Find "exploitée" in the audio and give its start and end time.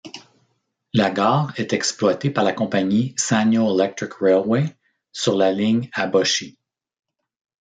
1.73-2.31